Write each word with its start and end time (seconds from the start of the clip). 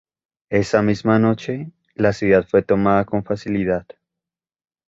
Esa 0.49 0.81
misma 0.81 1.19
noche, 1.19 1.71
la 1.93 2.11
ciudad 2.11 2.47
fue 2.47 2.63
tomada 2.63 3.05
con 3.05 3.23
facilidad. 3.23 3.85